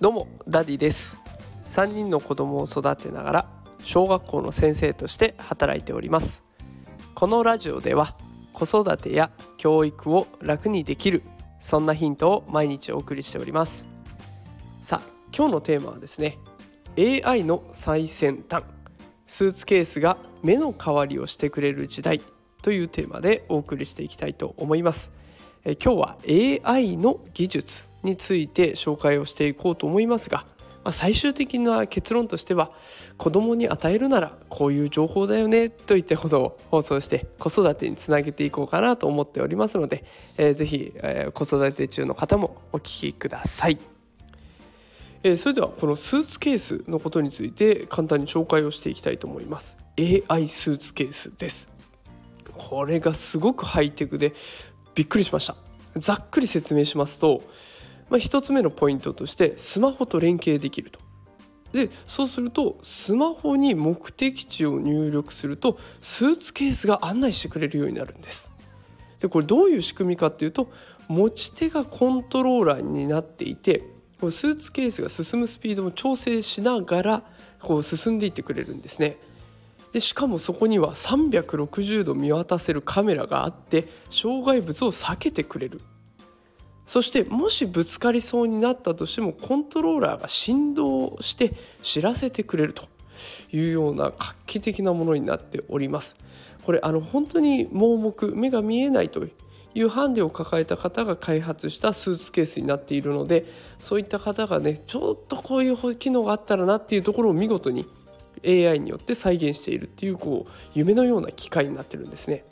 [0.00, 1.18] どうもダディです。
[1.66, 3.48] 3人の子供を育てながら
[3.80, 6.42] 小学校の先生として働いております。
[7.14, 8.16] このラジオでは
[8.54, 11.22] 子育てや教育を楽にできる
[11.60, 13.86] そんなヒントを毎日お送りしております。
[14.80, 16.38] さあ今日のテーマはですね
[16.98, 18.64] AI の最先端
[19.26, 22.22] スーツケースが目の代わりをしてくれる時代
[22.62, 25.12] というテーマでお送りしていきたいと思います。
[25.66, 26.16] え今日は
[26.72, 30.46] AI の技術について紹介をしていこうと思いますが、
[30.82, 32.70] まあ、最終的な結論としては
[33.18, 40.04] 子供に与えるならこういう情報だよねといったことを放送して子育てにつなげていこうかなと思っておりますので、
[40.38, 43.78] えー、ぜひ、えー、子育て中の方もお聞きください。
[45.22, 49.76] えー、それではこのスーツケースのことについて簡単に紹介をしていきたいと思います。
[49.98, 51.70] AI スーツケースです。
[52.56, 54.32] これがすごくハイテクで
[54.94, 55.56] びっくりしました。
[55.96, 57.42] ざっくり説明しますと、
[58.10, 61.00] まあ、1つ目のポイントとしてスマホと連携できると。
[61.72, 68.50] でそうするとスマホに目的地を入力するとスーツケースが案内してくれるようになるんです。
[69.20, 70.68] でこれどういう仕組みかっていうと
[71.06, 73.84] 持ち手がコントローラーになっていて
[74.20, 77.22] こスーツケースが進むスピードも調整しながら
[77.60, 79.16] こう進んでいってくれるんですね。
[79.92, 85.80] でしかもそこには360度見渡せるカメラがあって障害物を避けてくれる。
[86.90, 91.52] そしてもしぶつかりそうになったとしてもコントローラーが振動して
[91.84, 92.82] 知らせてくれると
[93.52, 96.16] いうような画期的なものになっております
[96.64, 99.24] これあの本当に盲目目が見えないと
[99.72, 103.46] いうハンデを抱えた方が開発したスーツケースになっているので
[103.78, 107.86] そういった方がねちょっとこういう機能があったらなっていうところを見事に
[108.44, 112.42] AI によって再現しているっていうこう夢のような機械になってるんですね。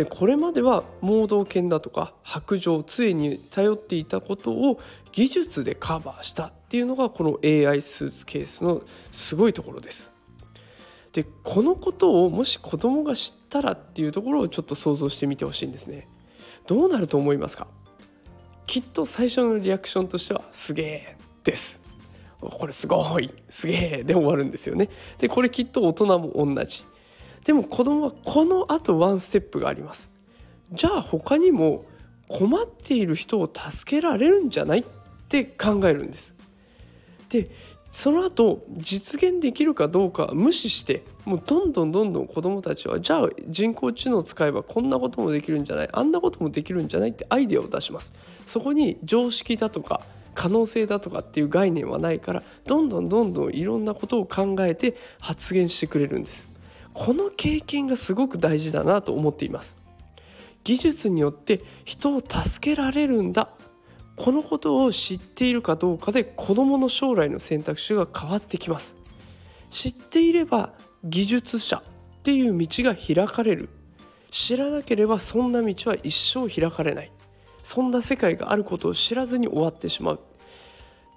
[0.00, 4.80] でこれまでは盲導犬だとか白状杖に頼っていたことを
[5.12, 8.80] 技術でカバーしたっていうのがこの AI スーツケースの
[9.12, 10.10] すごいところです。
[11.12, 16.08] でこのことをもし子供が知ったらっていうところをちょっと想像してみてほしいんですね。
[16.66, 17.66] どうなると思いますか？
[18.66, 21.82] きっと最初のリアクションとしては「すげえ」です。
[22.40, 24.88] これすごいすげえで終わるんですよね
[25.18, 26.84] でこれきっと大人も同じ
[27.50, 30.12] でも子供はこのあとワンステップがあります。
[30.70, 31.84] じゃあ他にも
[32.28, 34.84] 困っている人を助けられるんじゃないっ
[35.28, 36.36] て考えるんです。
[37.28, 37.50] で
[37.90, 48.14] その後実現できるかどうか無視してもうどんどんどんどん子どもたちはじゃあ人工知能を使えばこんなこともできるんじゃないあんなこともできるんじゃないってアイデアを出します。
[48.46, 50.02] そこに常識だとか
[50.36, 56.49] 可能性だとかっていう概念はないからどんどんどんどんいろんなことを考えて発言してくれるんです。
[56.94, 59.76] この経験がすごく大事だなと思っています。
[60.64, 63.48] 技術によって人を助けられるんだ。
[64.16, 68.96] このことを知っているかどうかで子どもの将来の選択肢が変わってきます。
[69.70, 70.74] 知っていれば
[71.04, 73.70] 技術者っていう道が開かれる。
[74.30, 77.10] 知らなければそんな道は一生開かれない。
[77.62, 80.20] そんな世界があることを知らずに終わってしまう。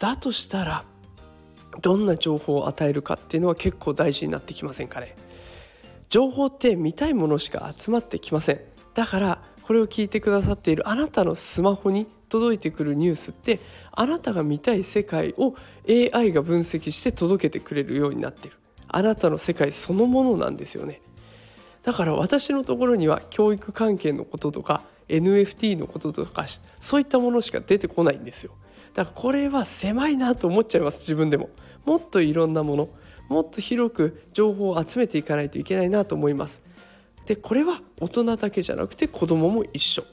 [0.00, 0.84] だとしたら
[1.80, 5.16] どんな情報を与えるかっていうのは結構大事になってきませんかね？
[6.08, 8.60] 情報って見たいものしか集まってきません。
[8.94, 13.60] だからこれを聞いてくださっているあなたのスマホに届いてくるニュースって
[13.92, 15.54] あなたが見たい世界を
[15.88, 18.56] AI が分析して届けてくれるようになってる。
[18.88, 21.02] あなたの世界そのものなんですよね。
[21.82, 26.46] だから私のところには教育関係のこととか NFT のこととか
[26.80, 28.52] そういったものしか出てこないんですよ。
[28.94, 31.50] だからこれは狭いなと思っちゃいます自分でも。
[31.84, 32.88] もっといろんなもの。
[33.28, 36.62] もっと広く情報を集めていかないといけないなと思います。
[37.26, 40.04] でこれは大人だけじゃなくて子供も一緒。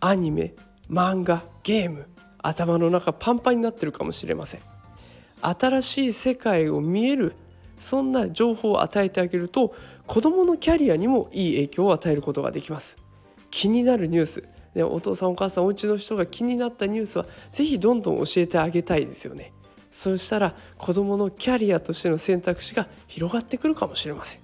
[0.00, 0.54] アニメ
[0.90, 2.06] 漫画ゲーム
[2.40, 4.60] 頭の中パンパンになってるかもしれません。
[5.40, 7.34] 新しい世界を見える
[7.78, 9.74] そんな情報を与えてあげると
[10.06, 12.98] 子どものキャリアにもいい影響を与えることができます。
[13.50, 14.48] 気になるニュース。
[14.76, 19.52] お父さんお母さんお家の人が気になったニュースは是非どんどん教えてあげたいですよね。
[19.90, 24.40] そうしたら子どものキャリアとしての選択肢が広がってくるかもしれません、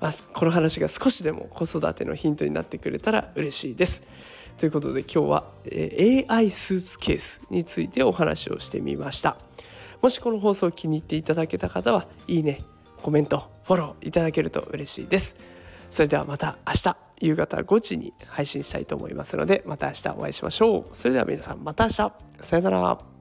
[0.00, 4.02] まあ、この話が少しでも子育てのヒントになってくれたら嬉しいです。
[4.58, 9.38] ということで今日は AI スーツケースについてお話をしてみました。
[10.02, 12.60] もしこの放送気に入っていただけた方はいいね
[13.02, 15.36] コメントフォローいただけると嬉しいです。
[15.90, 20.96] それではまた明日夕方5時に配信したいと思いますのでまた明日お会いしましょう。
[20.96, 22.12] それでは皆さんまた明日。
[22.40, 23.19] さよなら。